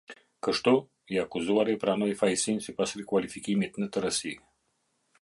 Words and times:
Kështu, 0.45 0.71
i 1.15 1.19
akuzuari 1.25 1.77
e 1.77 1.79
pranoi 1.85 2.09
fajësinë 2.23 2.65
sipas 2.69 2.97
rikualifikimit 3.03 3.81
në 3.83 3.93
tërësi. 3.99 4.37